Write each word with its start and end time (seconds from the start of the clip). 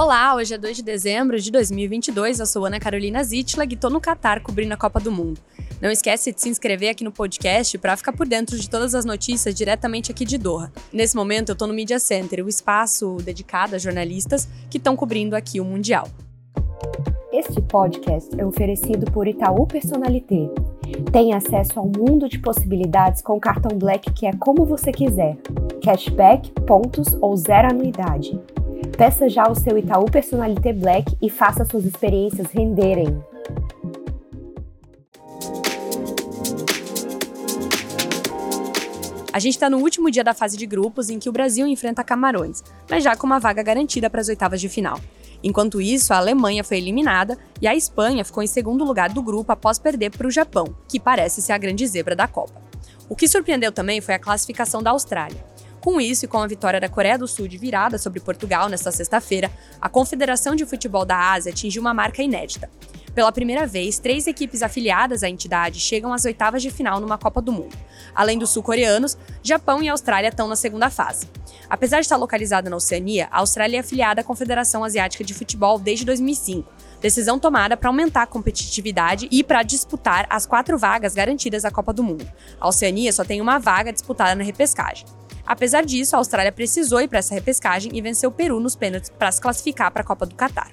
Olá, 0.00 0.36
hoje 0.36 0.54
é 0.54 0.58
2 0.58 0.76
de 0.76 0.82
dezembro 0.84 1.40
de 1.40 1.50
2022. 1.50 2.38
Eu 2.38 2.46
sou 2.46 2.64
Ana 2.64 2.78
Carolina 2.78 3.20
Zitlag 3.24 3.72
e 3.72 3.74
estou 3.74 3.90
no 3.90 4.00
Catar 4.00 4.40
cobrindo 4.40 4.72
a 4.72 4.76
Copa 4.76 5.00
do 5.00 5.10
Mundo. 5.10 5.40
Não 5.82 5.90
esquece 5.90 6.32
de 6.32 6.40
se 6.40 6.48
inscrever 6.48 6.90
aqui 6.90 7.02
no 7.02 7.10
podcast 7.10 7.76
para 7.78 7.96
ficar 7.96 8.12
por 8.12 8.24
dentro 8.24 8.56
de 8.56 8.70
todas 8.70 8.94
as 8.94 9.04
notícias 9.04 9.56
diretamente 9.56 10.12
aqui 10.12 10.24
de 10.24 10.38
Doha. 10.38 10.70
Nesse 10.92 11.16
momento 11.16 11.48
eu 11.48 11.54
estou 11.54 11.66
no 11.66 11.74
Media 11.74 11.98
Center, 11.98 12.44
o 12.44 12.48
espaço 12.48 13.16
dedicado 13.24 13.74
a 13.74 13.78
jornalistas 13.78 14.48
que 14.70 14.78
estão 14.78 14.94
cobrindo 14.94 15.34
aqui 15.34 15.60
o 15.60 15.64
Mundial. 15.64 16.06
Este 17.32 17.60
podcast 17.60 18.40
é 18.40 18.46
oferecido 18.46 19.10
por 19.10 19.26
Itaú 19.26 19.66
Personalité. 19.66 20.48
Tem 21.10 21.34
acesso 21.34 21.72
ao 21.76 21.86
mundo 21.86 22.28
de 22.28 22.38
possibilidades 22.38 23.20
com 23.20 23.40
cartão 23.40 23.76
Black 23.76 24.12
que 24.12 24.28
é 24.28 24.32
como 24.32 24.64
você 24.64 24.92
quiser. 24.92 25.36
Cashback, 25.82 26.52
pontos 26.68 27.14
ou 27.20 27.36
zero 27.36 27.68
anuidade. 27.72 28.40
Peça 28.96 29.28
já 29.28 29.48
o 29.48 29.54
seu 29.54 29.76
Itaú 29.78 30.06
Personalité 30.06 30.72
Black 30.72 31.16
e 31.20 31.30
faça 31.30 31.64
suas 31.64 31.84
experiências 31.84 32.50
renderem. 32.50 33.22
A 39.32 39.38
gente 39.38 39.54
está 39.54 39.70
no 39.70 39.78
último 39.78 40.10
dia 40.10 40.24
da 40.24 40.34
fase 40.34 40.56
de 40.56 40.66
grupos 40.66 41.10
em 41.10 41.18
que 41.18 41.28
o 41.28 41.32
Brasil 41.32 41.66
enfrenta 41.66 42.02
Camarões, 42.02 42.62
mas 42.90 43.04
já 43.04 43.14
com 43.14 43.26
uma 43.26 43.38
vaga 43.38 43.62
garantida 43.62 44.10
para 44.10 44.20
as 44.20 44.28
oitavas 44.28 44.60
de 44.60 44.68
final. 44.68 44.98
Enquanto 45.44 45.80
isso, 45.80 46.12
a 46.12 46.16
Alemanha 46.16 46.64
foi 46.64 46.78
eliminada 46.78 47.38
e 47.62 47.68
a 47.68 47.74
Espanha 47.74 48.24
ficou 48.24 48.42
em 48.42 48.48
segundo 48.48 48.84
lugar 48.84 49.10
do 49.10 49.22
grupo 49.22 49.52
após 49.52 49.78
perder 49.78 50.10
para 50.10 50.26
o 50.26 50.30
Japão, 50.30 50.74
que 50.88 50.98
parece 50.98 51.40
ser 51.40 51.52
a 51.52 51.58
grande 51.58 51.86
zebra 51.86 52.16
da 52.16 52.26
Copa. 52.26 52.60
O 53.08 53.14
que 53.14 53.28
surpreendeu 53.28 53.70
também 53.70 54.00
foi 54.00 54.14
a 54.14 54.18
classificação 54.18 54.82
da 54.82 54.90
Austrália. 54.90 55.44
Com 55.88 56.02
isso 56.02 56.26
e 56.26 56.28
com 56.28 56.36
a 56.36 56.46
vitória 56.46 56.78
da 56.78 56.86
Coreia 56.86 57.16
do 57.16 57.26
Sul 57.26 57.48
de 57.48 57.56
virada 57.56 57.96
sobre 57.96 58.20
Portugal 58.20 58.68
nesta 58.68 58.92
sexta-feira, 58.92 59.50
a 59.80 59.88
Confederação 59.88 60.54
de 60.54 60.66
Futebol 60.66 61.02
da 61.02 61.32
Ásia 61.32 61.50
atingiu 61.50 61.80
uma 61.80 61.94
marca 61.94 62.22
inédita. 62.22 62.68
Pela 63.14 63.32
primeira 63.32 63.66
vez, 63.66 63.98
três 63.98 64.26
equipes 64.26 64.60
afiliadas 64.60 65.22
à 65.22 65.30
entidade 65.30 65.80
chegam 65.80 66.12
às 66.12 66.26
oitavas 66.26 66.60
de 66.60 66.70
final 66.70 67.00
numa 67.00 67.16
Copa 67.16 67.40
do 67.40 67.50
Mundo. 67.50 67.74
Além 68.14 68.38
dos 68.38 68.50
sul-coreanos, 68.50 69.16
Japão 69.42 69.82
e 69.82 69.88
Austrália 69.88 70.28
estão 70.28 70.46
na 70.46 70.56
segunda 70.56 70.90
fase. 70.90 71.26
Apesar 71.70 72.00
de 72.00 72.02
estar 72.04 72.18
localizada 72.18 72.68
na 72.68 72.76
Oceania, 72.76 73.26
a 73.30 73.38
Austrália 73.38 73.78
é 73.78 73.80
afiliada 73.80 74.20
à 74.20 74.24
Confederação 74.24 74.84
Asiática 74.84 75.24
de 75.24 75.32
Futebol 75.32 75.78
desde 75.78 76.04
2005, 76.04 76.70
decisão 77.00 77.38
tomada 77.38 77.78
para 77.78 77.88
aumentar 77.88 78.24
a 78.24 78.26
competitividade 78.26 79.26
e 79.30 79.42
para 79.42 79.62
disputar 79.62 80.26
as 80.28 80.44
quatro 80.44 80.76
vagas 80.76 81.14
garantidas 81.14 81.64
à 81.64 81.70
Copa 81.70 81.94
do 81.94 82.04
Mundo. 82.04 82.30
A 82.60 82.68
Oceania 82.68 83.10
só 83.10 83.24
tem 83.24 83.40
uma 83.40 83.58
vaga 83.58 83.90
disputada 83.90 84.34
na 84.34 84.44
repescagem. 84.44 85.06
Apesar 85.48 85.82
disso, 85.82 86.14
a 86.14 86.18
Austrália 86.18 86.52
precisou 86.52 87.00
ir 87.00 87.08
para 87.08 87.20
essa 87.20 87.32
repescagem 87.32 87.90
e 87.96 88.02
venceu 88.02 88.28
o 88.28 88.32
Peru 88.32 88.60
nos 88.60 88.76
pênaltis 88.76 89.08
para 89.08 89.32
se 89.32 89.40
classificar 89.40 89.90
para 89.90 90.02
a 90.02 90.04
Copa 90.04 90.26
do 90.26 90.34
Catar. 90.34 90.70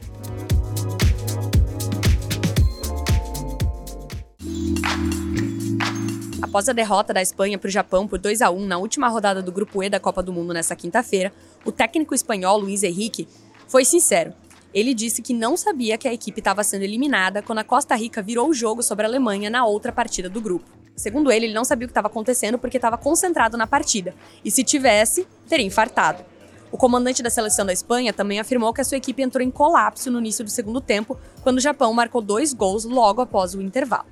Após 6.42 6.68
a 6.68 6.74
derrota 6.74 7.14
da 7.14 7.22
Espanha 7.22 7.58
para 7.58 7.70
o 7.70 7.72
Japão 7.72 8.06
por 8.06 8.20
2 8.20 8.42
a 8.42 8.52
1 8.52 8.66
na 8.66 8.78
última 8.78 9.08
rodada 9.08 9.42
do 9.42 9.50
Grupo 9.50 9.82
E 9.82 9.90
da 9.90 9.98
Copa 9.98 10.22
do 10.22 10.34
Mundo 10.34 10.54
nesta 10.54 10.76
quinta-feira, 10.76 11.32
o 11.64 11.72
técnico 11.72 12.14
espanhol 12.14 12.60
Luiz 12.60 12.84
Henrique 12.84 13.30
foi 13.70 13.86
sincero. 13.86 14.34
Ele 14.74 14.94
disse 14.94 15.22
que 15.22 15.34
não 15.34 15.56
sabia 15.56 15.98
que 15.98 16.06
a 16.06 16.14
equipe 16.14 16.42
estava 16.42 16.66
sendo 16.66 16.84
eliminada 16.84 17.42
quando 17.42 17.60
a 17.60 17.64
Costa 17.64 17.96
Rica 17.96 18.22
virou 18.22 18.50
o 18.50 18.54
jogo 18.54 18.84
sobre 18.84 19.06
a 19.06 19.08
Alemanha 19.08 19.50
na 19.50 19.66
outra 19.66 19.94
partida 19.94 20.30
do 20.30 20.42
grupo. 20.42 20.85
Segundo 20.96 21.32
ele, 21.32 21.48
ele 21.48 21.54
não 21.54 21.66
sabia 21.66 21.86
o 21.86 21.90
que 21.90 21.92
estava 21.92 22.08
acontecendo 22.08 22.58
porque 22.58 22.78
estava 22.78 22.98
concentrado 22.98 23.58
na 23.58 23.68
partida. 23.68 24.16
E 24.44 24.50
se 24.50 24.64
tivesse, 24.64 25.28
teria 25.48 25.66
infartado. 25.66 26.24
O 26.72 26.78
comandante 26.78 27.22
da 27.22 27.30
seleção 27.30 27.66
da 27.66 27.74
Espanha 27.74 28.14
também 28.14 28.40
afirmou 28.40 28.74
que 28.74 28.82
a 28.82 28.84
sua 28.84 28.98
equipe 28.98 29.22
entrou 29.22 29.46
em 29.46 29.52
colapso 29.52 30.10
no 30.10 30.20
início 30.20 30.44
do 30.44 30.50
segundo 30.50 30.82
tempo, 30.82 31.18
quando 31.42 31.58
o 31.58 31.62
Japão 31.62 31.94
marcou 31.94 32.22
dois 32.22 32.54
gols 32.54 32.86
logo 32.86 33.22
após 33.22 33.54
o 33.54 33.62
intervalo. 33.62 34.06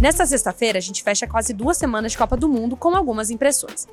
Nesta 0.00 0.26
sexta-feira, 0.26 0.78
a 0.78 0.82
gente 0.82 1.02
fecha 1.02 1.26
quase 1.26 1.52
duas 1.52 1.76
semanas 1.76 2.12
de 2.12 2.18
Copa 2.18 2.36
do 2.36 2.48
Mundo 2.48 2.76
com 2.76 2.94
algumas 2.94 3.30
impressões. 3.30 3.86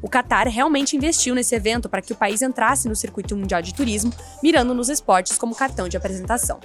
O 0.00 0.08
Qatar 0.08 0.46
realmente 0.48 0.96
investiu 0.96 1.34
nesse 1.34 1.54
evento 1.54 1.88
para 1.88 2.00
que 2.00 2.12
o 2.12 2.16
país 2.16 2.42
entrasse 2.42 2.88
no 2.88 2.94
circuito 2.94 3.36
mundial 3.36 3.60
de 3.60 3.74
turismo, 3.74 4.12
mirando 4.42 4.72
nos 4.72 4.88
esportes 4.88 5.36
como 5.36 5.54
cartão 5.54 5.88
de 5.88 5.96
apresentação. 5.96 6.60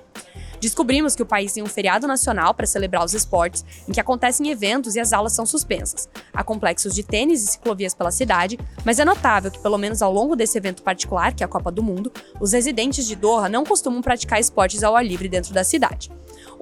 Descobrimos 0.63 1.13
que 1.13 1.21
o 1.21 1.25
país 1.25 1.51
tem 1.51 1.61
um 1.61 1.65
feriado 1.65 2.07
nacional 2.07 2.53
para 2.53 2.65
celebrar 2.65 3.03
os 3.03 3.13
esportes, 3.13 3.65
em 3.85 3.91
que 3.91 3.99
acontecem 3.99 4.49
eventos 4.49 4.95
e 4.95 4.99
as 5.01 5.11
aulas 5.11 5.33
são 5.33 5.45
suspensas. 5.45 6.07
Há 6.33 6.41
complexos 6.41 6.95
de 6.95 7.03
tênis 7.03 7.43
e 7.43 7.47
ciclovias 7.47 7.93
pela 7.93 8.11
cidade, 8.11 8.57
mas 8.85 8.97
é 8.97 9.03
notável 9.03 9.51
que, 9.51 9.59
pelo 9.59 9.77
menos 9.77 10.01
ao 10.01 10.13
longo 10.13 10.37
desse 10.37 10.57
evento 10.57 10.81
particular, 10.81 11.33
que 11.33 11.43
é 11.43 11.45
a 11.45 11.49
Copa 11.49 11.69
do 11.69 11.83
Mundo, 11.83 12.13
os 12.39 12.53
residentes 12.53 13.05
de 13.05 13.13
Doha 13.13 13.49
não 13.49 13.65
costumam 13.65 14.01
praticar 14.01 14.39
esportes 14.39 14.83
ao 14.83 14.95
ar 14.95 15.05
livre 15.05 15.27
dentro 15.27 15.53
da 15.53 15.65
cidade. 15.65 16.09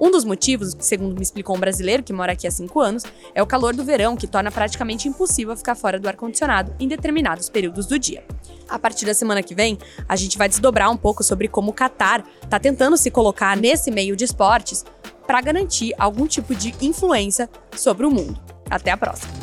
Um 0.00 0.10
dos 0.10 0.24
motivos, 0.24 0.76
segundo 0.80 1.14
me 1.14 1.22
explicou 1.22 1.56
um 1.56 1.60
brasileiro 1.60 2.02
que 2.02 2.12
mora 2.12 2.32
aqui 2.32 2.48
há 2.48 2.50
cinco 2.50 2.80
anos, 2.80 3.04
é 3.32 3.40
o 3.40 3.46
calor 3.46 3.72
do 3.72 3.84
verão, 3.84 4.16
que 4.16 4.26
torna 4.26 4.50
praticamente 4.50 5.06
impossível 5.06 5.56
ficar 5.56 5.76
fora 5.76 6.00
do 6.00 6.08
ar-condicionado 6.08 6.74
em 6.80 6.88
determinados 6.88 7.48
períodos 7.48 7.86
do 7.86 7.96
dia. 8.00 8.24
A 8.72 8.78
partir 8.78 9.04
da 9.04 9.12
semana 9.12 9.42
que 9.42 9.54
vem, 9.54 9.76
a 10.08 10.16
gente 10.16 10.38
vai 10.38 10.48
desdobrar 10.48 10.90
um 10.90 10.96
pouco 10.96 11.22
sobre 11.22 11.46
como 11.46 11.72
o 11.72 11.74
Qatar 11.74 12.24
está 12.42 12.58
tentando 12.58 12.96
se 12.96 13.10
colocar 13.10 13.54
nesse 13.54 13.90
meio 13.90 14.16
de 14.16 14.24
esportes 14.24 14.82
para 15.26 15.42
garantir 15.42 15.94
algum 15.98 16.26
tipo 16.26 16.54
de 16.54 16.74
influência 16.80 17.50
sobre 17.76 18.06
o 18.06 18.10
mundo. 18.10 18.40
Até 18.70 18.90
a 18.90 18.96
próxima! 18.96 19.41